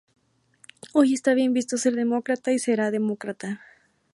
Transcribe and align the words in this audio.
Hoy 0.93 1.13
está 1.13 1.35
bien 1.35 1.53
visto 1.53 1.77
ser 1.77 1.93
demócrata 1.95 2.51
y 2.51 2.57
será 2.57 2.89
demócrata"". 2.89 3.61